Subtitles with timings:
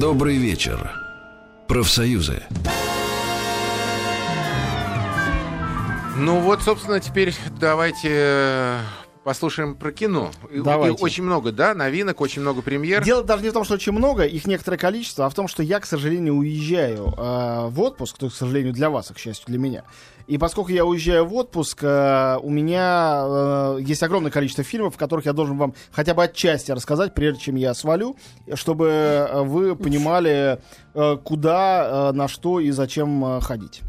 [0.00, 0.92] Добрый вечер.
[1.68, 2.42] Профсоюзы.
[6.16, 8.78] Ну вот, собственно, теперь давайте э,
[9.24, 10.30] послушаем про кино.
[10.52, 10.96] Давайте.
[10.96, 13.04] и Очень много, да, новинок, очень много премьер.
[13.04, 15.62] Дело даже не в том, что очень много, их некоторое количество, а в том, что
[15.62, 19.46] я, к сожалению, уезжаю э, в отпуск, то к сожалению, для вас, а к счастью,
[19.48, 19.84] для меня.
[20.26, 24.98] И поскольку я уезжаю в отпуск, э, у меня э, есть огромное количество фильмов, в
[24.98, 28.16] которых я должен вам хотя бы отчасти рассказать, прежде чем я свалю,
[28.54, 30.60] чтобы э, вы понимали,
[30.94, 33.80] э, куда, э, на что и зачем э, ходить.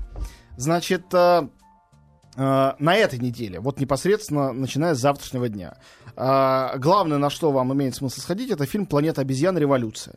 [0.57, 1.47] Значит, э,
[2.35, 5.77] э, на этой неделе, вот непосредственно начиная с завтрашнего дня,
[6.15, 9.57] э, главное, на что вам имеет смысл сходить, это фильм «Планета обезьян.
[9.57, 10.15] Революция».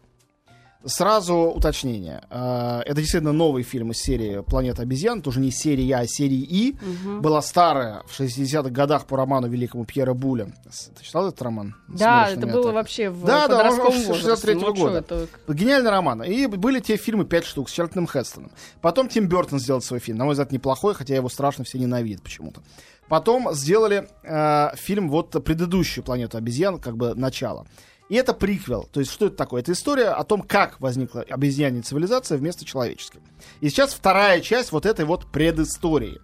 [0.87, 2.23] Сразу уточнение.
[2.31, 5.23] Э, Это действительно новый фильм из серии «Планета обезьян».
[5.23, 6.77] Тоже не серия, а серии «И».
[7.21, 10.53] Была старая в 60-х годах по роману великому Пьера Буля.
[10.97, 11.75] Ты читал этот роман?
[11.89, 12.75] Да, это было так.
[12.75, 14.53] вообще в Да, да, подростковом он возрасте.
[14.53, 14.99] 63-го Ну, чё года.
[14.99, 16.23] это Гениальный роман.
[16.23, 18.51] И были те фильмы пять штук с Чарльтоном Хестоном.
[18.83, 20.19] Потом Тим Бертон сделал свой фильм.
[20.19, 22.61] На мой взгляд, неплохой, хотя его страшно все ненавидят почему-то.
[23.09, 27.67] Потом сделали э, фильм вот предыдущую планету обезьян, как бы начало.
[28.15, 28.89] И это приквел.
[28.93, 29.61] То есть, что это такое?
[29.61, 33.21] Это история о том, как возникла обезьянья цивилизация вместо человеческой.
[33.61, 36.21] И сейчас вторая часть вот этой вот предыстории.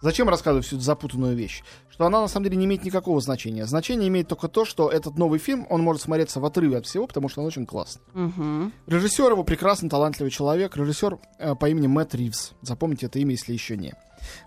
[0.00, 1.64] Зачем рассказывать всю эту запутанную вещь?
[1.90, 3.66] Что она на самом деле не имеет никакого значения.
[3.66, 7.08] Значение имеет только то, что этот новый фильм, он может смотреться в отрыве от всего,
[7.08, 8.02] потому что он очень классный.
[8.14, 8.72] Мгм.
[8.86, 10.76] Режиссер его прекрасный, талантливый человек.
[10.76, 12.52] Режиссер э, по имени Мэтт Ривз.
[12.62, 13.94] Запомните это имя, если еще не.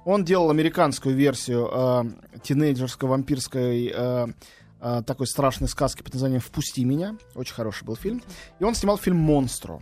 [0.06, 2.04] Он делал американскую версию э,
[2.42, 4.28] тинейджерской вампирской э,
[4.86, 7.16] э, такой страшной сказки под названием «Впусти меня».
[7.34, 8.22] Очень хороший был фильм.
[8.60, 9.80] И он снимал фильм «Монстро».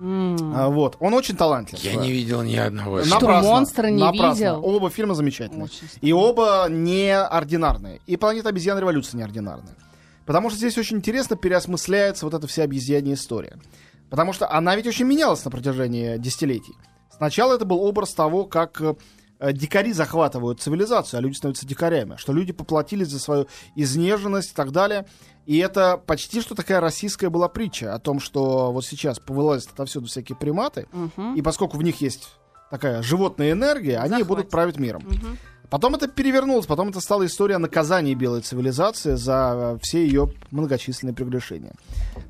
[0.00, 0.36] М.
[0.56, 0.96] А, вот.
[1.00, 1.78] Он очень талантлив.
[1.80, 3.02] Я не видел ни одного.
[3.02, 3.50] Что, Напрасно.
[3.50, 4.38] «Монстра» не Напрасно.
[4.38, 4.60] видел?
[4.64, 5.64] Оба фильма замечательные.
[5.64, 8.00] Очень И оба неординарные.
[8.06, 8.78] И «Планета обезьян.
[8.78, 9.74] Революция» неординарная.
[10.26, 13.58] Потому что здесь очень интересно переосмысляется вот эта вся обезьянья история.
[14.10, 16.74] Потому что она ведь очень менялась на протяжении десятилетий.
[17.10, 18.94] Сначала это был образ того, как э,
[19.52, 22.16] дикари захватывают цивилизацию, а люди становятся дикарями.
[22.16, 23.46] Что люди поплатились за свою
[23.76, 25.06] изнеженность и так далее.
[25.46, 30.06] И это почти что такая российская была притча о том, что вот сейчас повылазят отовсюду
[30.06, 31.34] всякие приматы, Мгм.
[31.34, 32.30] и поскольку в них есть
[32.70, 34.26] такая животная энергия, они Захватит.
[34.28, 35.02] будут править миром.
[35.06, 35.38] Мгм.
[35.70, 41.14] Потом это перевернулось, потом это стала история наказания белой цивилизации за э, все ее многочисленные
[41.14, 41.72] прегрешения.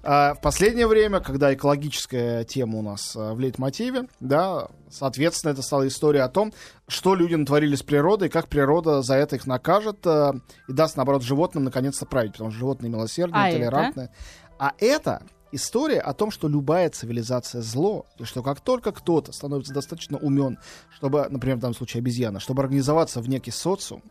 [0.03, 5.63] А в последнее время, когда экологическая тема у нас э, в лейтмотиве, да, соответственно, это
[5.63, 6.53] стала история о том,
[6.89, 10.33] что люди натворили с природой, как природа за это их накажет э,
[10.69, 13.59] и даст, наоборот, животным наконец-то править, потому что животные милосердные, А это?
[13.59, 14.11] толерантные.
[14.59, 15.23] А это
[15.55, 20.59] история о том, что любая цивилизация зло, и что как только кто-то становится достаточно умен,
[20.91, 24.03] чтобы, например, в данном случае обезьяна, чтобы организоваться в некий социум,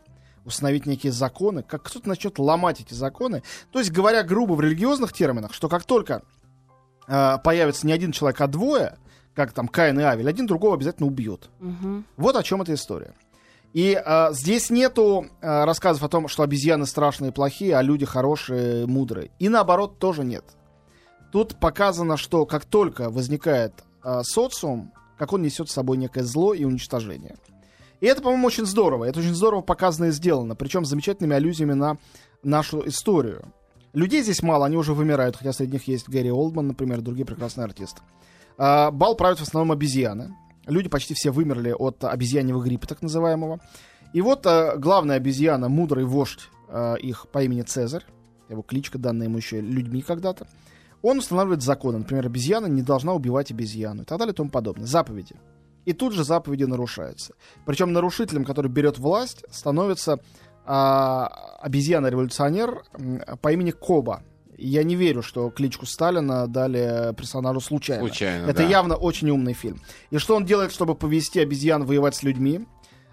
[0.44, 5.12] установить некие законы, как кто-то начнет ломать эти законы, то есть, говоря грубо в религиозных
[5.12, 6.22] терминах, что как только
[7.06, 8.98] э, появится не один человек, а двое,
[9.34, 11.48] как там Каин и Авель, один другого обязательно убьет.
[11.60, 12.04] Мгм.
[12.16, 13.14] Вот о чем эта история.
[13.72, 18.06] И э, здесь нету э, рассказов о том, что обезьяны страшные и плохие, а люди
[18.06, 19.30] хорошие, мудрые.
[19.40, 20.44] И наоборот тоже нет.
[21.34, 26.54] Тут показано, что как только возникает э, социум, как он несет с собой некое зло
[26.54, 27.34] и уничтожение.
[28.00, 29.06] И это, по-моему, очень здорово.
[29.06, 30.54] Это очень здорово показано и сделано.
[30.54, 31.98] Причем замечательными аллюзиями на
[32.44, 33.52] нашу историю.
[33.94, 37.26] Людей здесь мало, они уже вымирают, хотя среди них есть Гэри Олдман, например, и другие
[37.26, 38.00] прекрасные артисты.
[38.56, 40.36] А, Бал правят в основном обезьяны.
[40.66, 43.58] Люди почти все вымерли от обезьяньего гриппа, так называемого.
[44.12, 46.48] И вот а, главная обезьяна, мудрый вождь
[47.00, 48.04] их по имени Цезарь,
[48.48, 50.46] его кличка, данная ему еще людьми когда-то,
[51.04, 51.98] он устанавливает законы.
[51.98, 54.86] Например, обезьяна не должна убивать обезьяну и так далее и тому подобное.
[54.86, 55.36] Заповеди.
[55.84, 57.34] И тут же заповеди нарушаются.
[57.66, 60.18] Причем нарушителем, который берет власть, становится
[60.64, 62.84] а, обезьяна-революционер
[63.42, 64.22] по имени Коба.
[64.56, 68.06] Я не верю, что кличку Сталина дали персонажу случайно.
[68.06, 68.68] Случайно, Это да.
[68.68, 69.82] явно очень умный фильм.
[70.10, 72.66] И что он делает, чтобы повести обезьян воевать с людьми?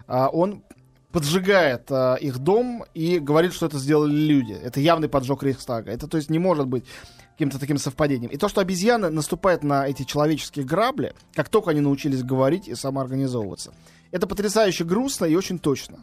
[0.06, 0.62] А, он
[1.10, 4.52] поджигает а, их дом и говорит, что это сделали люди.
[4.52, 5.90] Это явный поджог Рейхстага.
[5.90, 6.86] Это, то есть, не может быть
[7.32, 8.30] каким-то таким совпадением.
[8.30, 12.74] И то, что обезьяны наступают на эти человеческие грабли, как только они научились говорить и
[12.74, 13.72] самоорганизовываться.
[14.10, 15.98] Это потрясающе грустно и очень точно.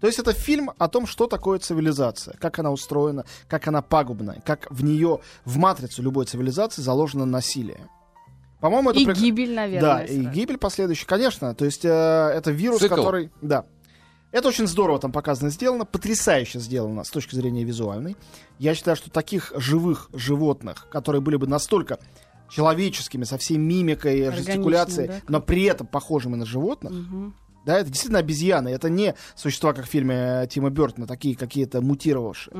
[0.00, 4.36] То есть это фильм о том, что такое цивилизация, как она устроена, как она пагубна,
[4.44, 7.88] как в нее, в матрицу любой цивилизации заложено насилие.
[8.60, 9.80] По-моему, это И прек- гибель, наверное.
[9.98, 10.30] да, и сразу.
[10.30, 11.54] гибель последующая, конечно.
[11.54, 12.94] То есть э, это вирус, Цикл.
[12.94, 13.30] который...
[13.42, 13.64] Да.
[14.32, 18.16] Это очень здорово там показано сделано, потрясающе сделано с точки зрения визуальной.
[18.58, 21.98] Я считаю, что таких живых животных, которые были бы настолько
[22.50, 25.14] человеческими, со всей мимикой, жестикуляцией, да?
[25.28, 27.34] но при этом похожими на животных, Мгм.
[27.64, 28.70] Да, это действительно обезьяны.
[28.70, 32.52] Это не существа, как в фильме Тима Бертона, такие какие-то мутировавшие.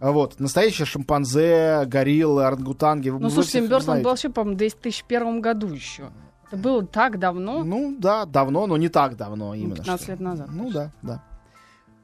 [0.00, 0.40] А Вот.
[0.40, 3.10] Настоящие шимпанзе, гориллы, орангутанги.
[3.10, 4.02] Ну, их Бёртон знаете.
[4.02, 6.10] был вообще, по-моему, в 2001 году еще.
[6.50, 9.76] Это было так давно, Ну, да, давно, но не так давно именно.
[9.76, 10.12] 15 что.
[10.12, 10.48] лет назад.
[10.52, 11.22] Ну, да, да.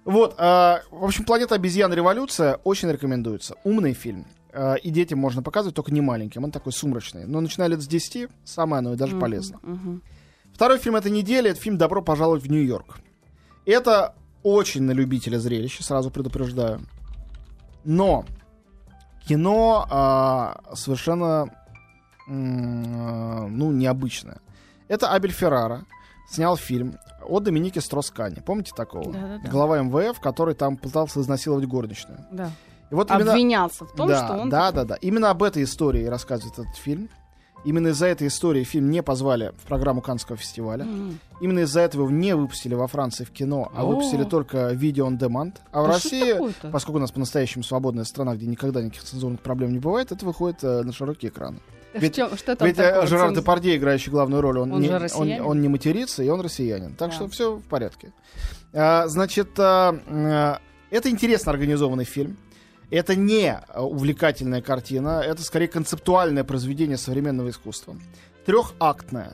[0.04, 1.92] Вот, а, в общем, «Планета обезьян.
[1.92, 3.56] Революция» очень рекомендуется.
[3.64, 4.26] Умный фильм.
[4.52, 6.44] А, и детям можно показывать, только не маленьким.
[6.44, 7.26] Он такой сумрачный.
[7.26, 9.58] Но начиная лет с 10, самое оно и даже Мгм, полезно.
[9.62, 10.02] мгм.
[10.54, 12.98] Второй фильм этой недели— это фильм «Добро пожаловать в Нью-Йорк».
[13.66, 14.14] Это
[14.44, 16.80] очень на любителя зрелища, сразу предупреждаю.
[17.84, 18.24] Но
[19.26, 21.50] кино а, совершенно
[22.26, 24.40] ну, необычное.
[24.88, 25.84] Это Абель Феррара
[26.28, 28.42] снял фильм о Доминике Строскане.
[28.42, 29.12] Помните такого?
[29.12, 29.48] Да-да-да.
[29.48, 32.24] Глава МВФ, который там пытался изнасиловать горничную.
[32.30, 32.50] Да.
[32.90, 33.32] И вот именно...
[33.32, 34.48] Обвинялся в том, да, что он...
[34.48, 34.94] Да, да, да.
[34.96, 37.08] Именно об этой истории рассказывает этот фильм.
[37.66, 40.84] Именно из-за этой истории фильм не позвали в программу Каннского фестиваля.
[40.84, 41.18] М.
[41.40, 43.86] Именно из-за этого его не выпустили во Франции в кино, а О.
[43.86, 45.56] выпустили только видео on demand.
[45.72, 46.68] А в Да что России, такое-то?
[46.70, 50.62] поскольку у нас по-настоящему свободная страна, где никогда никаких цензурных проблем не бывает, это выходит
[50.62, 51.58] э, на широкие экраны.
[51.92, 53.06] Ведь- в чём- что там Ведь э, такого?
[53.06, 56.94] Жерар Депардье, играющий главную роль, он, Он не, он, он не матерится, и он россиянин.
[56.94, 57.14] Так Да.
[57.16, 58.12] что все в порядке.
[58.72, 60.58] А, значит, а, а,
[60.90, 62.36] это интересно организованный фильм.
[62.90, 67.96] Это не а, увлекательная картина, это скорее концептуальное произведение современного искусства.
[68.44, 69.32] Трехактное.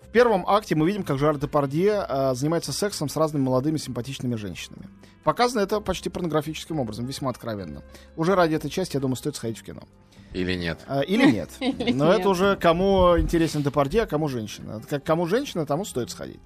[0.00, 4.36] В первом акте мы видим, как Жерар Депардье а, занимается сексом с разными молодыми симпатичными
[4.36, 4.88] женщинами.
[5.22, 7.82] Показано это почти порнографическим образом, весьма откровенно.
[8.16, 9.82] Уже ради этой части, я думаю, стоит сходить в кино.
[10.32, 10.80] Или нет?
[10.86, 11.50] А, Или нет.
[11.94, 14.82] Но это уже кому интересен Депардье, а кому женщина.
[14.88, 16.40] Как кому женщина, тому стоит сходить.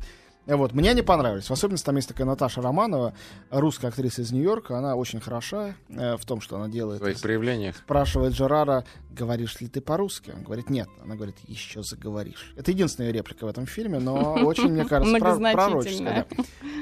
[0.49, 0.73] Вот.
[0.73, 1.49] Мне они понравились.
[1.49, 3.13] В особенности там есть такая Наташа Романова,
[3.51, 4.79] русская актриса из Нью-Йорка.
[4.79, 7.01] Она очень хороша э, в том, что она В делает.
[7.01, 7.77] своих проявлениях.
[7.77, 10.33] Спрашивает Жерара, говоришь ли ты по-русски?
[10.35, 10.89] Он говорит, нет.
[11.05, 12.53] Она говорит, еще заговоришь.
[12.57, 16.27] Это единственная ее реплика в этом фильме, но очень, мне кажется, пророческая.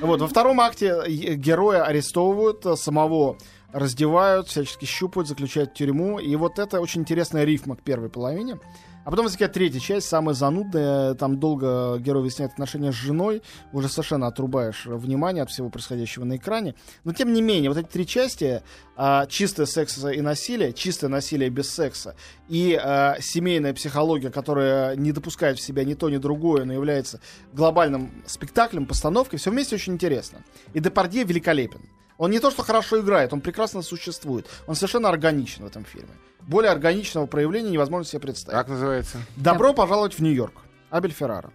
[0.01, 3.37] Вот, во втором акте э, героя арестовывают, э, самого
[3.73, 6.19] раздевают, всячески щупают, заключают в тюрьму.
[6.19, 8.59] И вот это очень интересная рифма к первой половине.
[9.07, 11.15] А потом возникает третья часть, самая занудная.
[11.15, 13.41] Там долго герой выясняет отношения с женой.
[13.73, 16.75] Уже совершенно отрубаешь внимание от всего происходящего на экране.
[17.05, 18.63] Но тем не менее, вот эти три части,
[18.97, 22.17] а, чистое секс и насилие, чистое насилие без секса,
[22.49, 27.21] и а, семейная психология, которая не допускает в себя ни то, ни другое, но является
[27.53, 30.41] глобальным спектаклем, постановкой, все вместе очень интересно.
[30.75, 31.83] И Депардье великолепен.
[32.19, 34.47] Он не то, что хорошо играет, он прекрасно существует.
[34.67, 36.11] Он совершенно органичен в этом фильме.
[36.41, 38.59] Более органичного проявления невозможно себе представить.
[38.59, 39.19] Как называется?
[39.37, 40.55] Добро пожаловать в Нью-Йорк.
[40.91, 41.53] Абель Феррара.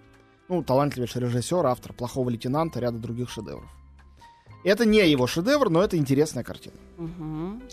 [0.49, 3.69] Ну, талантливейший режиссер, автор «Плохого лейтенанта», ряда других шедевров.
[4.63, 6.75] Это не его шедевр, но это интересная картина.
[6.97, 7.63] Мгм.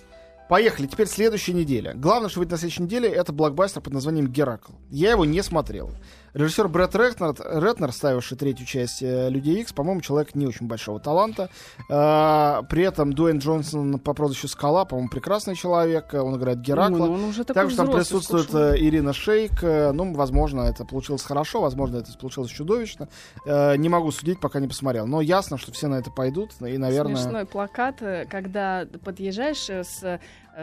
[0.49, 1.93] Поехали, теперь следующая неделя.
[1.94, 4.73] Главное, что выйдет на следующей неделе, это блокбастер под названием «Геракл».
[4.88, 5.91] Я его не смотрел.
[6.38, 11.00] Режиссер Брэд Ретнер, Ретнер ставивший третью часть э, «Людей Икс», по-моему, человек не очень большого
[11.00, 11.50] таланта.
[11.90, 16.14] А, при этом Дуэйн Джонсон по прозвищу Скала, по-моему, прекрасный человек.
[16.14, 17.06] Он играет Геракла.
[17.06, 18.79] Ну, он уже Также там присутствует скучный.
[18.79, 19.64] э, Ирина Шейк.
[19.64, 23.08] Э, Ну, возможно, это получилось хорошо, возможно, это получилось чудовищно.
[23.44, 25.08] Э, Не могу судить, пока не посмотрел.
[25.08, 26.52] Но ясно, что все на это пойдут.
[26.61, 27.17] И, наверное...
[27.17, 30.20] Смешной плакат, э, когда подъезжаешь э, с э,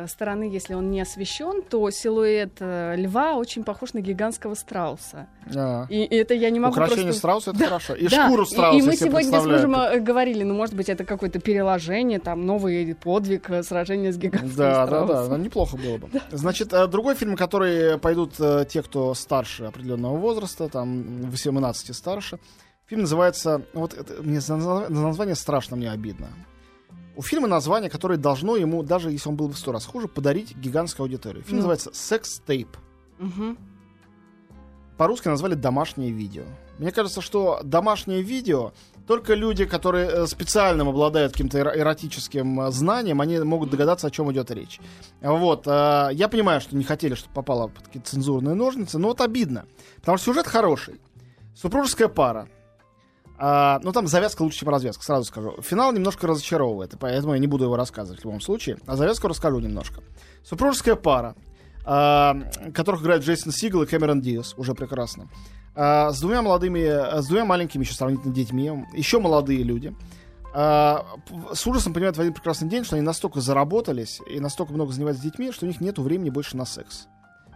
[0.07, 5.27] стороны, если он не освещен, то силуэт э, льва очень похож на гигантского страуса.
[5.55, 7.19] а, И, и это я не могу Украшение просто...
[7.19, 7.95] страуса это хорошо.
[7.95, 10.53] И Да, шкуру и- страуса И, мы я себе сегодня с мужем э, говорили, ну,
[10.53, 15.05] может быть, это какое-то переложение, там, новый подвиг, э, сражение с гигантским Да, да, да,
[15.05, 15.37] страусом.
[15.37, 16.09] ну, неплохо было бы.
[16.31, 21.93] Значит, э, другой фильм, который пойдут э, те, кто старше определенного возраста, там 18 и
[21.93, 22.37] старше.
[22.87, 26.27] Фильм называется, ну, вот это, мне название страшно, мне обидно.
[27.15, 30.07] У фильма название, которое должно ему, даже если он был бы в сто раз хуже,
[30.07, 31.43] подарить гигантскую аудиторию.
[31.43, 31.67] Фильм Ну.
[31.67, 32.75] называется «Секс Тейп».
[33.19, 33.57] Мгм.
[34.97, 36.43] По-русски назвали «Домашнее видео».
[36.77, 38.73] Мне кажется, что домашнее видео
[39.07, 44.11] только люди, которые э, специальным обладают каким-то эро- эротическим э, знанием, они могут догадаться, о
[44.11, 44.79] чем идет речь.
[45.21, 45.67] Вот.
[45.67, 49.65] э, Я понимаю, что не хотели, чтобы попало под какие-то цензурные ножницы, но вот обидно.
[49.97, 50.99] Потому что сюжет хороший.
[51.55, 52.49] Супружеская пара.
[53.37, 55.55] А, ну, там завязка лучше, чем развязка, сразу скажу.
[55.61, 58.77] Финал немножко разочаровывает, поэтому я не буду его рассказывать в любом случае.
[58.85, 60.01] А завязку расскажу немножко.
[60.43, 61.35] Супружеская пара,
[61.83, 62.37] а,
[62.73, 65.29] которых играют Джейсон Сигал и Кэмерон Диас, уже прекрасно.
[65.75, 69.93] А, с двумя молодыми, с двумя маленькими еще сравнительно детьми, еще молодые люди.
[70.53, 71.05] А,
[71.53, 75.23] с ужасом понимают в один прекрасный день, что они настолько заработались и настолько много занимаются
[75.23, 77.07] детьми, что у них нет времени больше на секс.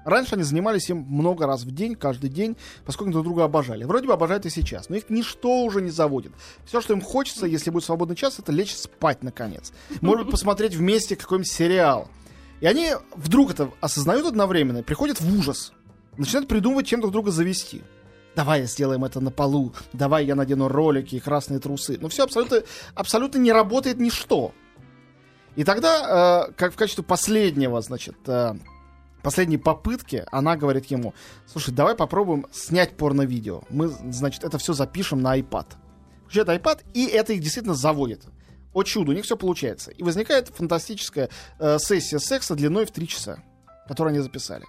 [0.06, 3.84] Раньше они занимались им много раз в день, каждый день, поскольку друг друга обожали.
[3.84, 6.32] Вроде бы обожают и сейчас, но их ничто уже не заводит.
[6.66, 9.72] Все, что им хочется, если будет свободный час, это лечь спать наконец.
[10.02, 12.10] Может быть, посмотреть вместе какой-нибудь сериал.
[12.62, 15.74] И они вдруг это осознают одновременно, приходят в ужас.
[16.18, 17.82] Начинают придумывать, чем друг друга завести.
[18.36, 21.98] давай сделаем это на полу, давай я надену ролики и красные трусы.
[22.00, 22.64] Но все абсолютно,
[22.96, 24.54] абсолютно не работает ничто.
[25.56, 28.56] И тогда, э, как в качестве последнего, значит, э,
[29.22, 31.14] последней попытки, она говорит ему,
[31.46, 33.64] слушай, давай попробуем снять порно-видео.
[33.70, 35.68] Мы, значит, это все запишем на iPad.
[36.26, 38.24] Включает iPad, и это их действительно заводит.
[38.74, 39.92] О чудо, у них все получается.
[39.92, 43.44] И возникает фантастическая э, сессия секса длиной в 3 часа,
[43.88, 44.66] которую они записали.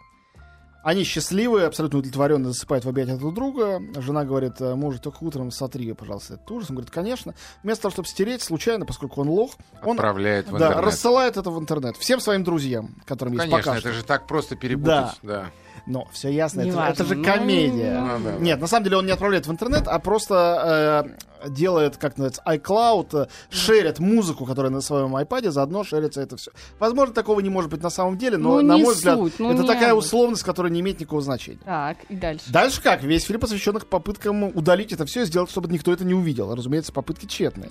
[0.83, 3.83] Они счастливые, абсолютно удовлетворенно засыпают в объятиях друг друга.
[4.01, 6.71] Жена говорит, «Э, мужу, только утром сотри, пожалуйста, этот ужас.
[6.71, 7.35] Он говорит, конечно.
[7.63, 10.85] Вместо того, чтобы стереть, случайно, поскольку он лох, он Отправляет в да, интернет.
[10.87, 11.97] рассылает это в интернет.
[11.99, 13.93] Всем своим друзьям, которым есть Конечно, пока это что.
[13.99, 15.19] же так просто перепутать.
[15.23, 15.51] Да.
[15.87, 16.93] Но все ясно, это, Неважно.
[16.93, 18.01] это же Ну, комедия.
[18.01, 18.39] ну, да, да.
[18.39, 21.11] Нет, на самом деле он не отправляет в интернет, а просто э,
[21.49, 26.51] делает, как называется, iCloud, э, шерит музыку, которая на своем iPad, заодно шерится это все.
[26.79, 29.53] Возможно, такого не может быть на самом деле, но, Ну, на мой взгляд, суть, ну,
[29.53, 31.61] это такая об- условность, которая не имеет никакого значения.
[31.65, 32.45] Так, и дальше.
[32.51, 33.03] Дальше как?
[33.03, 36.55] Весь фильм посвящен попыткам удалить это все и сделать, чтобы никто это не увидел.
[36.55, 37.71] Разумеется, попытки тщетные.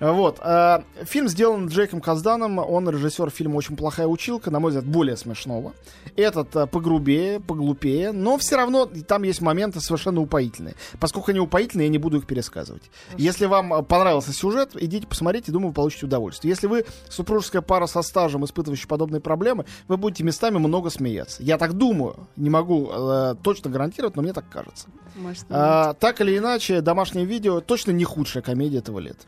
[0.00, 0.38] Вот.
[0.40, 2.58] э, Фильм сделан Джейком Казданом.
[2.58, 5.72] Он режиссер фильма «Очень плохая училка», на мой взгляд, более смешного.
[6.16, 10.74] Этот э, погрубее, поглупее, но все равно там есть моменты совершенно упоительные.
[11.00, 12.82] Поскольку они упоительные, я не буду их пересказывать.
[13.16, 16.50] Если вам э, понравился сюжет, идите посмотрите, думаю, вы получите удовольствие.
[16.50, 21.42] Если вы супружеская пара со стажем, испытывающая подобные проблемы, вы будете местами много смеяться.
[21.42, 24.86] Я так думаю, не могу э, точно гарантировать, но мне так кажется.
[25.16, 29.24] Может, А, так или иначе, домашнее видео точно не худшая комедия этого лета.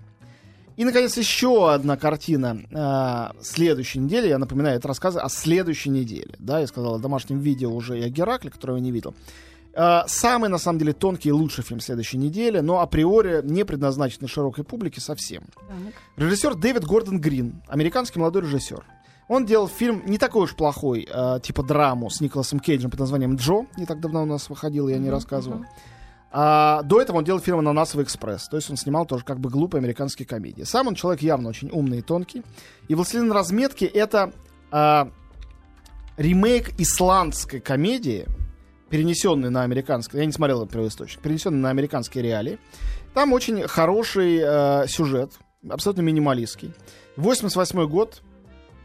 [0.81, 4.29] И, наконец, еще одна картина а, следующей недели.
[4.29, 6.35] Я напоминаю, это рассказы о следующей неделе.
[6.39, 9.15] Да, я сказал о домашнем видео уже и о Геракле, которого я не видел.
[9.75, 14.21] А, самый, на самом деле, тонкий и лучший фильм следующей недели, но априори не предназначен
[14.21, 15.43] для широкой публики совсем.
[16.17, 18.83] Режиссер Дэвид Гордон Грин, американский молодой режиссер.
[19.29, 23.37] Он делал фильм не такой уж плохой, э, типа драму с Николасом Кейджем под названием
[23.37, 23.67] «Джо».
[23.77, 25.59] Не так давно у нас выходил, я не рассказывал.
[25.59, 25.67] мгм.
[26.33, 28.49] А до этого он делал фильм «Ананасовый экспресс».
[28.49, 30.63] То есть он снимал тоже как бы глупые американские комедии.
[30.63, 32.45] Сам он человек явно очень умный и тонкий.
[32.89, 34.33] И «Властелин разметки»— это
[34.71, 35.11] а,
[36.17, 38.27] ремейк исландской комедии,
[38.91, 40.19] перенесенный на американский...
[40.19, 41.21] Я не смотрел первоисточник.
[41.21, 42.59] Перенесенный на американские реалии.
[43.15, 45.33] Там очень хороший э, сюжет,
[45.69, 46.73] абсолютно минималистский.
[47.17, 48.23] 88 год.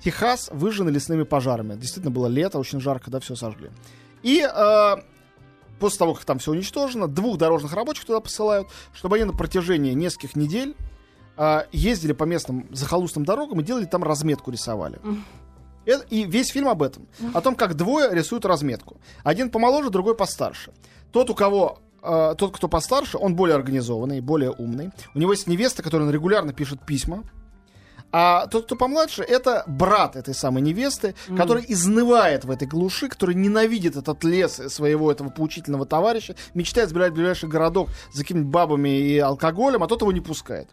[0.04, 1.76] Техас выжжен лесными пожарами.
[1.76, 3.70] Действительно было лето, очень жарко, да, все сожгли.
[4.24, 4.96] И э,
[5.80, 9.94] после того, как там все уничтожено, двух дорожных рабочих туда посылают, чтобы они на протяжении
[9.94, 10.76] нескольких недель
[11.38, 15.00] э, ездили по местным захолустным дорогам и делали там разметку, рисовали.
[15.86, 17.08] Это- и весь фильм об этом.
[17.34, 18.98] О том, как двое рисуют разметку.
[19.24, 20.72] Один помоложе, другой постарше.
[21.12, 24.92] Тот, у кого э, тот, кто постарше, он более организованный, более умный.
[25.14, 27.24] У него есть невеста, которая регулярно пишет письма.
[28.18, 33.36] А тот, кто помладше, это брат этой самой невесты, который изнывает в этой глуши, который
[33.36, 39.18] ненавидит этот лес своего этого поучительного товарища, мечтает сбирать ближайший городок за какими-нибудь бабами и
[39.18, 40.70] алкоголем, а тот его не пускает.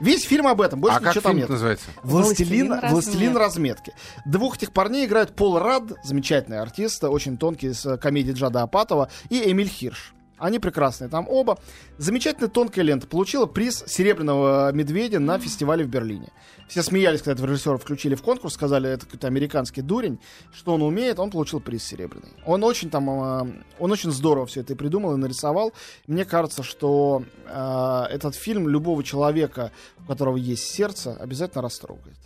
[0.00, 1.48] Весь фильм об этом, больше А как ничего там фильм нет.
[1.48, 1.86] называется?
[2.02, 3.94] Властелин, «Властелин Властелин разметки.
[4.26, 9.50] Двух этих парней играют Пол Рад, замечательный артист, очень тонкий, с комедии Джада Апатова, и
[9.50, 10.12] Эмиль Хирш.
[10.42, 11.56] Они прекрасные там оба.
[11.98, 13.06] Замечательная тонкая лента.
[13.06, 16.32] Получила приз Серебряного медведя на фестивале в Берлине.
[16.66, 20.18] Все смеялись, когда этого режиссера включили в конкурс, сказали, это какой-то американский дурень,
[20.52, 22.32] что он умеет, он получил приз серебряный.
[22.44, 25.72] Он очень там, э, он очень здорово все это и придумал, и нарисовал.
[26.08, 29.70] Мне кажется, что э, этот фильм любого человека,
[30.00, 32.16] у которого есть сердце, обязательно растрогает.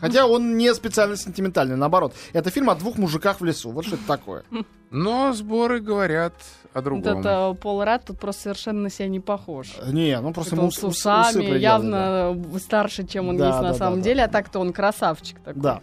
[0.00, 2.14] Хотя он не специально сентиментальный, наоборот.
[2.32, 3.70] Это фильм о двух мужиках в лесу.
[3.70, 4.44] Вот что это такое.
[4.90, 6.34] Но сборы говорят
[6.76, 7.20] о Вот другом.
[7.20, 9.68] это Пол Рад тут просто совершенно на себя не похож.
[9.86, 13.74] Не, ну просто Это он с усами, явно старше, чем он Да, есть на да,
[13.74, 14.24] самом да, деле, да.
[14.24, 15.62] а так-то он красавчик такой.
[15.62, 15.80] Да.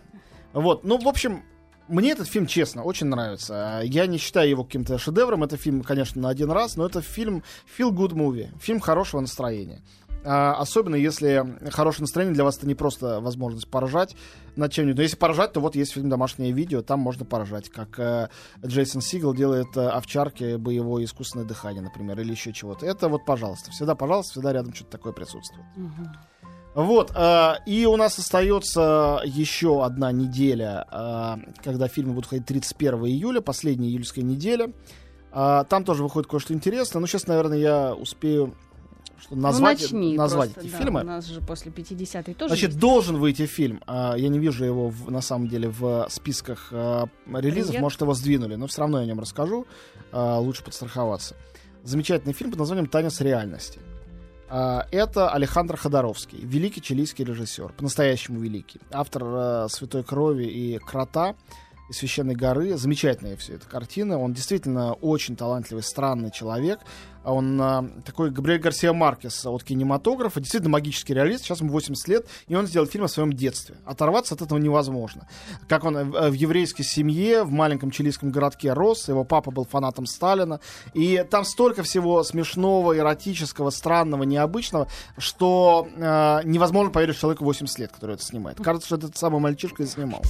[0.54, 1.42] Вот, ну, в общем,
[1.88, 3.82] мне этот фильм, честно, очень нравится.
[3.84, 5.44] Я не считаю его каким-то шедевром.
[5.44, 7.44] Это фильм, конечно, на один раз, но это фильм
[7.78, 9.82] feel good movie, фильм хорошего настроения.
[10.26, 14.16] А, особенно если хорошее настроение для вас это не просто возможность поражать
[14.56, 14.98] над чем-нибудь.
[14.98, 18.30] Но если поражать, то вот есть фильм «Домашнее видео», там можно поражать, как э,
[18.66, 22.86] Джейсон Сигал делает э, овчарки боевое искусственное дыхание, например, или еще чего-то.
[22.86, 25.66] Это вот, пожалуйста, всегда, пожалуйста, всегда рядом что-то такое присутствует.
[26.74, 33.06] Вот, э, и у нас остается еще одна неделя, э, когда фильмы будут ходить 31
[33.06, 34.72] июля, последняя июльская неделя.
[35.36, 37.00] А, там тоже выходит кое-что интересное.
[37.00, 38.56] Ну, сейчас, наверное, я успею
[39.24, 41.02] что, назвать, ну, начни назвать просто, эти да, фильмы.
[41.02, 42.80] У нас же после 50-й тоже Значит, есть.
[42.80, 43.82] должен выйти фильм.
[43.88, 47.70] А, я не вижу его в- на самом деле в списках а, релизов.
[47.70, 47.82] Привет.
[47.82, 49.66] Может, его сдвинули, но все равно я о нем расскажу.
[50.12, 51.36] А, лучше подстраховаться.
[51.84, 53.80] Замечательный фильм под названием «Танец реальности».
[54.50, 58.80] Это Алехандро Ходоровский, великий чилийский режиссер, по-настоящему великий.
[58.92, 61.36] Автор а, «Святой крови» и «Крота».
[61.90, 62.78] Из священной горы.
[62.78, 64.20] Замечательная все эта картина.
[64.20, 66.80] Он действительно очень талантливый, странный человек.
[67.24, 71.46] Он а, такой Габриэль Гарсия Маркес от кинематографа, действительно магический реалист.
[71.46, 73.78] Сейчас ему 80 лет, и он сделал фильм о своем детстве.
[73.86, 75.28] Оторваться от этого невозможно.
[75.68, 80.06] Как он в, в еврейской семье, в маленьком чилийском городке рос, его папа был фанатом
[80.06, 80.60] Сталина.
[80.94, 84.88] И там столько всего смешного, эротического, странного, необычного,
[85.18, 88.58] что э, невозможно поверить человеку 80 лет, который это снимает.
[88.62, 90.22] Кажется, что этот самый мальчишка и снимал.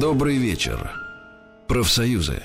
[0.00, 0.92] Добрый вечер.
[1.66, 2.44] Профсоюзы.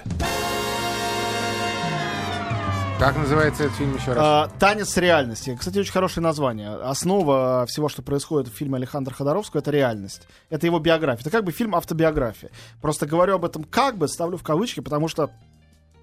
[2.98, 4.18] Как называется этот фильм еще раз?
[4.20, 5.56] А, Танец реальности.
[5.60, 6.72] Кстати, очень хорошее название.
[6.72, 10.24] Основа всего, что происходит в фильме Александра Ходоровского, это реальность.
[10.50, 11.22] Это его биография.
[11.22, 12.50] Это как бы фильм автобиография.
[12.82, 15.30] Просто говорю об этом как бы, ставлю в кавычки, потому что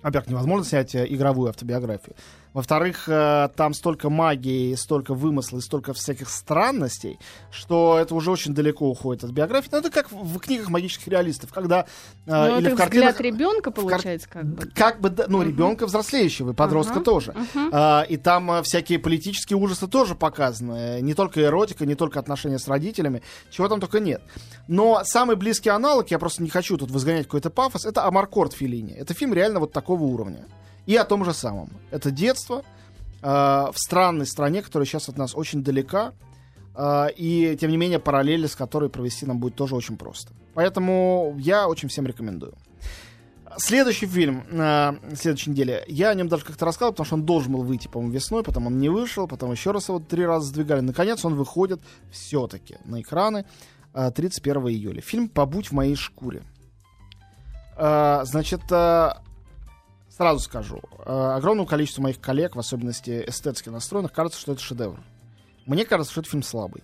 [0.02, 2.14] во-первых, невозможно снять э, игровую автобиографию.
[2.52, 7.18] Во-вторых, э, там столько магии, столько вымысла и столько всяких странностей,
[7.50, 9.68] что это уже очень далеко уходит от биографии.
[9.70, 11.86] Ну, это как в книгах магических реалистов, когда...
[12.26, 14.66] Э, ну, или это в картинах, взгляд ребенка получается как бы.
[14.74, 15.46] Как бы, ну, uh-huh.
[15.46, 17.04] ребенка взрослеющего, подростка uh-huh.
[17.04, 17.34] тоже.
[17.54, 18.06] Uh-huh.
[18.08, 21.00] И там всякие политические ужасы тоже показаны.
[21.02, 24.22] Не только эротика, не только отношения с родителями, чего там только нет.
[24.66, 28.94] Но самый близкий аналог, я просто не хочу тут возгонять какой-то пафос, это Амаркорд Филини.
[28.94, 30.46] Это фильм реально вот такого уровня.
[30.86, 31.70] И о том же самом.
[31.90, 32.62] Это детство
[33.22, 36.12] э, в странной стране, которая сейчас от нас очень далека,
[36.74, 40.32] э, и, тем не менее, параллели, с которой провести нам будет тоже очень просто.
[40.54, 42.54] Поэтому я очень всем рекомендую.
[43.56, 45.84] Следующий фильм на э, следующей неделе.
[45.88, 48.68] Я о нем даже как-то рассказал, потому что он должен был выйти, по-моему, весной, потом
[48.68, 50.80] он не вышел, потом еще раз его три раза сдвигали.
[50.80, 53.44] Наконец он выходит все-таки на экраны
[53.92, 55.00] 31 э, июля.
[55.00, 56.44] Фильм «Побудь в моей шкуре».
[57.76, 58.62] Э, значит,
[60.20, 65.00] Сразу скажу, э, огромному количеству моих коллег, в особенности эстетски настроенных, кажется, что это шедевр.
[65.64, 66.82] Мне кажется, что это фильм слабый.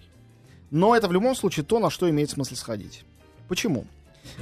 [0.70, 3.04] Но это в любом случае то, на что имеет смысл сходить.
[3.46, 3.84] Почему?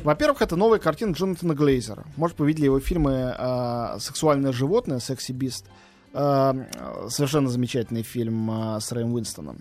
[0.05, 2.05] Во-первых, это новая картина Джонатана Глейзера.
[2.15, 5.67] Может, вы видели его фильмы э, «Сексуальное животное», «Секси Бист».
[6.13, 6.53] Э,
[7.09, 9.61] совершенно замечательный фильм э, с Рэем Уинстоном.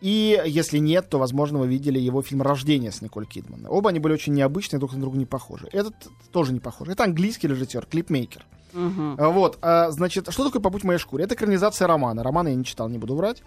[0.00, 3.66] И если нет, то, возможно, вы видели его фильм «Рождение» с Николь Кидман.
[3.68, 5.68] Оба они были очень необычные, друг на друга не похожи.
[5.72, 5.94] Этот
[6.30, 6.88] тоже не похож.
[6.88, 8.46] Это английский режиссер, клипмейкер.
[8.74, 9.30] Угу.
[9.32, 11.24] Вот, а, значит, что такое «Побудь в моей шкуре»?
[11.24, 12.22] Это экранизация романа.
[12.22, 13.42] Романа я не читал, не буду врать.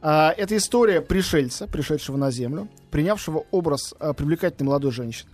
[0.00, 5.30] А, это история пришельца, пришедшего на Землю, принявшего образ а, привлекательной молодой женщины,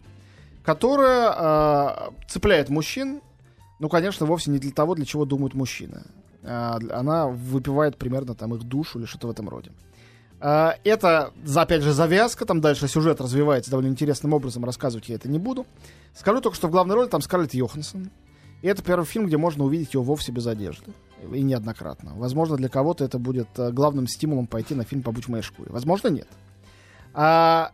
[0.65, 3.21] которая а, цепляет мужчин,
[3.81, 6.05] ну, конечно, вовсе не для того, для чего думают мужчины.
[6.43, 9.73] А, она выпивает примерно там их душу или что-то в этом роде.
[10.47, 15.27] А, это, опять же, завязка, там дальше сюжет развивается довольно интересным образом, рассказывать я это
[15.27, 15.67] не буду.
[16.15, 18.11] Скажу только, что в главной роли там Скарлетт Йоханссон,
[18.61, 20.93] и это первый фильм, где можно увидеть ее вовсе без одежды.
[21.33, 22.13] И неоднократно.
[22.17, 25.71] Возможно, для кого-то это будет э, главным стимулом пойти на фильм «Побудь в моей шкуре».
[25.73, 26.29] Возможно, нет.
[27.15, 27.71] А,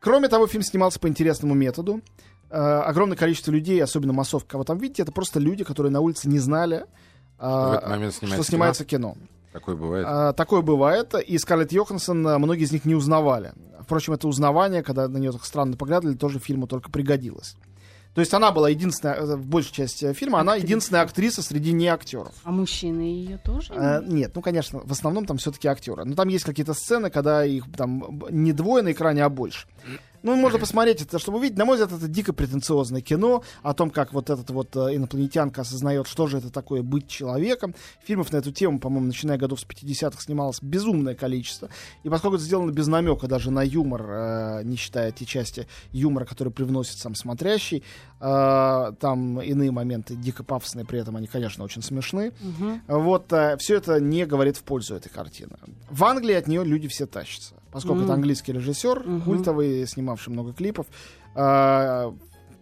[0.00, 2.00] кроме того, фильм снимался по интересному методу.
[2.48, 6.30] А, огромное количество людей, особенно массовка, кого там видите, это просто люди, которые на улице
[6.30, 6.86] не знали,
[7.38, 9.12] а, что снимается кино.
[9.12, 9.26] кино.
[9.56, 10.06] Такое бывает?
[10.06, 11.14] А, такое бывает.
[11.14, 13.52] И Скарлетт Йоханссон, а, многие из них не узнавали.
[13.80, 17.56] Впрочем, это узнавание, когда на нее так странно поглядывали, тоже фильму только пригодилось.
[18.12, 21.86] То есть она была единственная, э, в большей части фильма, она единственная актриса среди не
[21.86, 22.34] актеров.
[22.44, 23.72] А мужчины ее тоже?
[23.74, 26.04] А, нет, ну, конечно, в основном там все-таки актеры.
[26.04, 29.66] Но там есть какие-то сцены, когда их там не двое на экране, а больше.
[30.22, 31.58] Ну, можно посмотреть это, чтобы увидеть.
[31.58, 35.62] На мой взгляд, это дико претенциозное кино о том, как вот этот вот э, инопланетянка
[35.62, 37.74] осознает, что же это такое быть человеком.
[38.04, 41.68] Фильмов на эту тему, по-моему, начиная годов с 50-х снималось безумное количество.
[42.02, 46.24] И поскольку это сделано без намека даже на юмор, э, не считая те части юмора,
[46.24, 47.82] которые привносит сам смотрящий,
[48.20, 52.32] э, там иные моменты дико пафосные, при этом они, конечно, очень смешны.
[52.40, 53.00] Угу.
[53.00, 55.56] Вот все это не говорит в пользу этой картины.
[55.90, 58.04] В Англии от нее люди все тащатся поскольку mm.
[58.04, 59.24] это английский режиссер, mm-hmm.
[59.24, 60.86] культовый, снимавший много клипов.
[61.34, 62.14] А,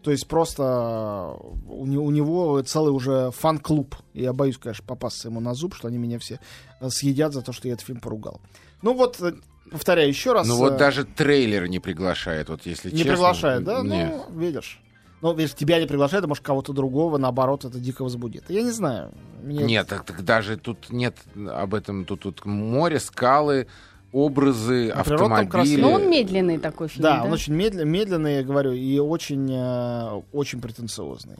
[0.02, 1.36] то есть просто
[1.68, 3.94] у, не, у него целый уже фан-клуб.
[4.12, 6.40] Я боюсь, конечно, попасться ему на зуб, что они меня все
[6.80, 8.40] э, съедят за то, что я этот фильм поругал.
[8.82, 9.34] Ну вот, э,
[9.70, 10.48] повторяю еще раз.
[10.48, 13.10] Ну вот э, даже трейлер не приглашает, вот если не честно.
[13.10, 13.82] Не приглашает, да?
[13.82, 14.06] Не.
[14.06, 14.82] Ну, видишь.
[15.22, 18.46] Ну, видишь, тебя не приглашает, а может кого-то другого, наоборот, это дико возбудит.
[18.48, 19.12] Я не знаю.
[19.44, 19.62] Мне...
[19.62, 23.68] Нет, так, так даже тут нет об этом, тут, тут море, скалы,
[24.14, 25.80] образы, На автомобили.
[25.80, 27.16] Но он медленный такой фильм, да?
[27.18, 27.24] да?
[27.24, 31.36] он очень медленный, медленный, я говорю, и очень, э, очень претенциозный.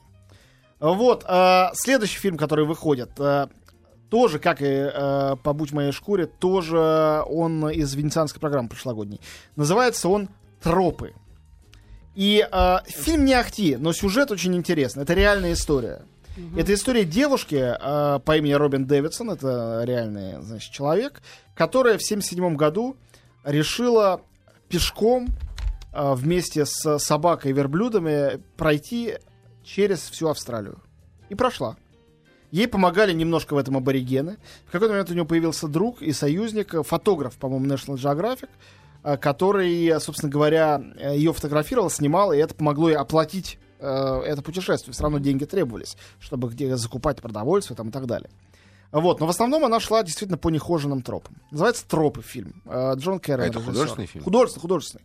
[0.81, 3.47] Вот, э, следующий фильм, который выходит, э,
[4.11, 9.21] тоже, как и э, «Побудь в моей шкуре», тоже он из венецианской программы прошлогодней.
[9.55, 10.29] Называется он
[10.61, 11.15] «Тропы».
[12.17, 15.05] И э, фильм не ахти, но сюжет очень интересный.
[15.05, 16.03] Это реальная история.
[16.37, 16.59] Мгм.
[16.59, 21.23] Это история девушки э, по имени Робин Дэвидсон, это реальный значит, человек,
[21.55, 22.97] которая в 1977 году
[23.45, 24.21] решила
[24.69, 25.29] пешком
[25.93, 29.15] э, вместе с собакой и верблюдами пройти
[29.63, 30.81] через всю Австралию.
[31.29, 31.77] И прошла.
[32.51, 34.37] Ей помогали немножко в этом аборигены.
[34.67, 38.49] В какой-то момент у нее появился друг и союзник, фотограф, по-моему, National Geographic,
[39.05, 44.43] э, который, собственно говоря, э, ее фотографировал, снимал, и это помогло ей оплатить э, это
[44.43, 44.93] путешествие.
[44.93, 48.31] Все равно деньги требовались, чтобы где закупать продовольствие там, и так далее.
[48.93, 51.37] Вот, но в основном она шла действительно по нехоженным тропам.
[51.51, 52.63] Называется «Тропы» фильм.
[52.65, 53.43] Э, Джон Керри.
[53.43, 53.73] А это режиссер.
[53.73, 54.25] художественный фильм?
[54.25, 55.05] Художественный, художественный.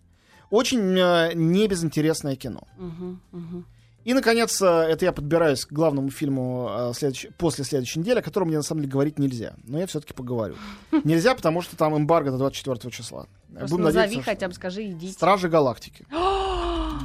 [0.51, 2.61] Очень э, небезынтересное кино.
[2.77, 3.65] Мгм, мгм.
[4.05, 8.21] И, наконец, э, это я подбираюсь к главному фильму э, следующ- после следующей недели, о
[8.21, 9.53] котором мне, на самом деле, говорить нельзя.
[9.63, 10.55] Но я все-таки поговорю.
[11.03, 13.25] Нельзя, потому что там эмбарго до 24 числа.
[13.53, 15.13] Просто Будем назови надеяться, хотя бы, скажи, идите.
[15.13, 16.05] Стражи Галактики.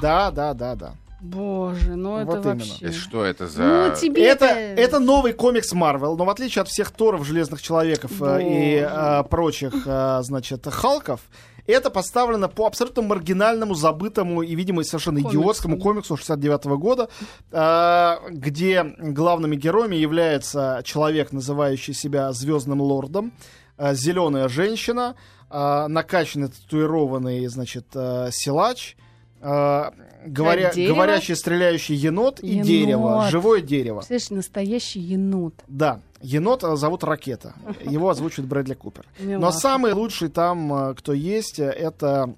[0.00, 0.94] Да, да, да, да.
[1.24, 2.54] Боже, ну это Вот именно.
[2.54, 2.84] вообще...
[2.84, 3.62] Это что это за...
[3.62, 8.12] Ну, тебе Это, это новый комикс Марвел, но в отличие от всех Торов, Железных Человеков
[8.20, 8.94] э, и Боже.
[8.94, 11.20] э, прочих, э, значит, Халков,
[11.66, 15.40] это поставлено по абсолютно маргинальному, забытому и, видимо, совершенно Комиксу.
[15.40, 17.08] идиотскому комиксу 69 года,
[17.50, 23.32] э, где главными героями является человек, называющий себя Звездным Лордом,
[23.78, 25.14] зеленая женщина,
[25.50, 28.96] э, накачанный, татуированный, значит, э, силач,
[29.44, 29.90] э,
[30.26, 30.94] говоря, дерево?
[30.94, 32.66] говорящий, стреляющий енот и Енот.
[32.66, 33.98] дерево, живое дерево.
[33.98, 35.54] Представляешь, настоящий енот.
[35.68, 37.54] Да, енот э, зовут Ракета.
[37.84, 39.06] Его озвучивает Брэдли Купер.
[39.18, 39.58] Но Милаха.
[39.58, 42.34] самый лучший там, э, кто есть, это,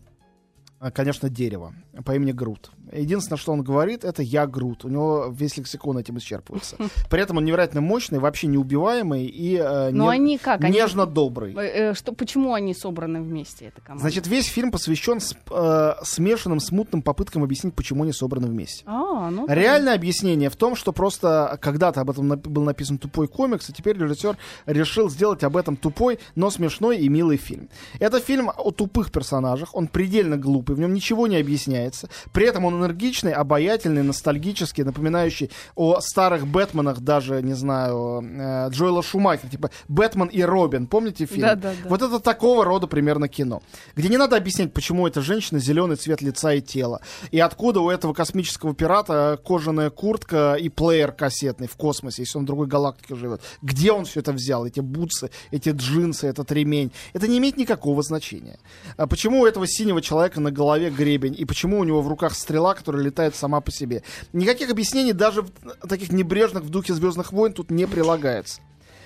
[0.93, 2.71] конечно, дерево по имени Грут.
[2.93, 4.85] Единственное, что он говорит, это «я Грут».
[4.85, 6.77] У него весь лексикон этим исчерпывается.
[7.11, 10.63] При этом он невероятно мощный, вообще неубиваемый и э, не- они как?
[10.63, 11.55] Они- нежно добрый.
[11.55, 14.03] Э, э, Что, почему они собраны вместе, эта команда?
[14.03, 18.85] Значит, весь фильм посвящен с- э, смешанным, смутным попыткам объяснить, почему они собраны вместе.
[18.87, 19.47] А, ну...
[19.49, 23.73] Реальное объяснение в том, что просто когда-то об этом нап- был написан тупой комикс, и
[23.73, 27.69] теперь режиссер решил сделать об этом тупой, но смешной и милый фильм.
[27.99, 32.09] Это фильм о тупых персонажах, он предельно глупый, в нем ничего не объясняется.
[32.33, 39.03] При этом он энергичный, обаятельный, ностальгический, напоминающий о старых Бэтменах, даже, не знаю, э, Джоэла
[39.03, 40.87] Шумахера, типа Бэтмен и Робин.
[40.87, 41.43] Помните фильм?
[41.43, 41.89] Да-да-да.
[41.89, 43.63] Вот это такого рода примерно кино.
[43.95, 47.01] Где не надо объяснять, почему эта женщина зеленый цвет лица и тела.
[47.31, 52.45] И откуда у этого космического пирата кожаная куртка и плеер кассетный в космосе, если он
[52.45, 53.41] в другой галактике живет.
[53.63, 54.67] Где он все это взял?
[54.67, 56.93] Эти бутсы, эти джинсы, этот ремень.
[57.13, 58.59] Это не имеет никакого значения.
[58.97, 61.35] А почему у этого синего человека на голове гребень?
[61.39, 64.03] И почему у него в руках стрела, которая летает сама по себе?
[64.33, 68.61] Никаких объяснений даже в таких небрежных в духе Звездных войн тут не прилагается.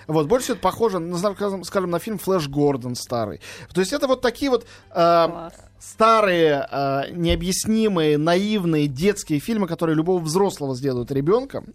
[0.07, 3.40] Вот, больше всего это похоже, ну, скажем, скажем, на фильм Флэш Гордон старый.
[3.73, 5.53] То есть это вот такие вот э, Класс.
[5.79, 11.66] старые, э, необъяснимые, наивные детские фильмы, которые любого взрослого сделают ребенком.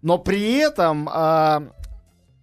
[0.00, 1.68] Но при этом э,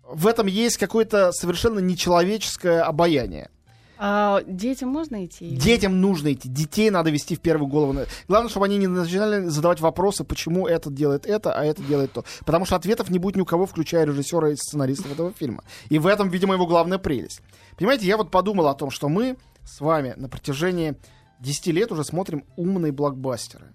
[0.07, 3.49] в этом есть какое-то совершенно нечеловеческое обаяние.
[3.97, 5.45] А детям можно идти?
[5.47, 7.99] или- Детям нужно идти, детей надо вести в первую голову.
[8.27, 12.25] Главное, чтобы они не начинали задавать вопросы, почему этот делает это, а это делает то.
[12.45, 15.63] Потому что ответов не будет ни у кого, включая режиссера и сценаристов этого фильма.
[15.89, 17.41] И в этом, видимо, его главная прелесть.
[17.77, 20.95] Понимаете, я вот подумал о том, что мы с вами на протяжении
[21.39, 23.73] 10 лет уже смотрим умные блокбастеры.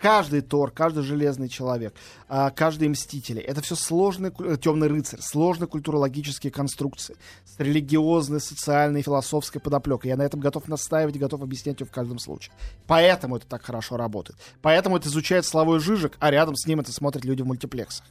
[0.00, 1.94] Каждый Тор, каждый Железный Человек,
[2.26, 3.42] а, каждый Мстители.
[3.42, 10.08] Это все сложный темный рыцарь, сложные культурологические конструкции с религиозной, социальной, философской подоплекой.
[10.08, 12.54] Я на этом готов настаивать, готов объяснять ее в каждом случае.
[12.86, 14.38] Поэтому это так хорошо работает.
[14.62, 18.06] Поэтому это изучает Славой Жижик, а рядом с ним это смотрят люди в мультиплексах.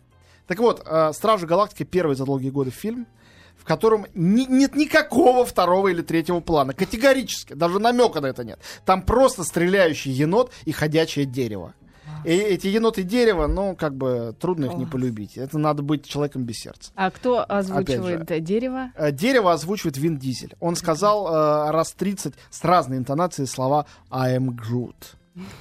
[0.46, 3.08] Так вот, э, «Стражи Галактики» первый за долгие годы фильм,
[3.60, 6.74] в котором ни- нет никакого второго или третьего плана.
[6.74, 7.54] Категорически.
[7.54, 8.60] Даже намека на это нет.
[8.86, 11.74] Там просто стреляющий енот и ходячее дерево.
[12.26, 14.92] И эти еноты дерева, ну, как бы, трудно их не Класс.
[14.92, 15.38] полюбить.
[15.38, 16.92] Это надо быть человеком без сердца.
[16.96, 18.92] А кто озвучивает э, дерево?
[18.96, 20.54] Э, Дерево озвучивает Вин Дизель.
[20.60, 24.96] Он сказал э, раз 30 с разной интонацией слова I am Groot.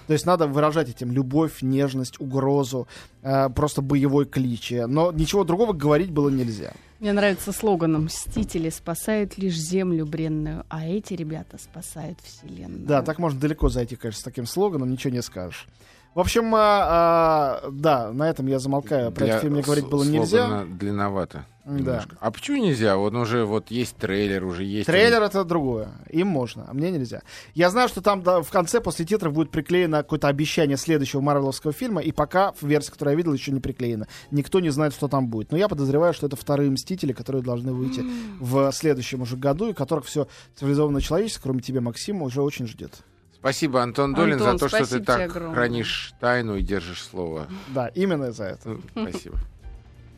[0.08, 2.88] То есть надо выражать этим любовь, нежность, угрозу,
[3.22, 4.72] э, просто боевой клич.
[4.72, 6.72] Но ничего другого говорить было нельзя.
[7.00, 12.86] Мне нравится слоган «Мстители спасают лишь землю бренную, а эти ребята спасают вселенную».
[12.86, 15.68] Да, так можно далеко зайти, конечно, с таким слоганом, ничего не скажешь.
[16.14, 19.12] В общем, а, а, да, на этом я замолкаю.
[19.12, 20.64] Про Для этот фильм мне говорить было нельзя.
[20.64, 21.44] длинновато.
[21.68, 22.06] Да.
[22.20, 22.96] А почему нельзя?
[22.96, 24.86] Вот уже вот есть трейлер, уже есть...
[24.86, 25.90] Трейлер это другое.
[26.08, 27.22] Им можно, а мне нельзя.
[27.54, 31.74] Я знаю, что там да, в конце после титров будет приклеено какое-то обещание следующего марвеловского
[31.74, 34.08] фильма, и пока в версии, которую я видел, еще не приклеено.
[34.30, 35.52] Никто не знает, что там будет.
[35.52, 38.02] Но я подозреваю, что это вторые Мстители, которые должны выйти
[38.40, 43.04] в следующем уже году, и которых все цивилизованное человечество, кроме тебя, Максима, уже очень ждет.
[43.40, 45.54] Спасибо, Антон Долин, Антон, за то, что ты так огромное.
[45.54, 47.46] хранишь тайну и держишь слово.
[47.68, 48.68] Да, именно за это.
[48.94, 49.38] Ну, Спасибо.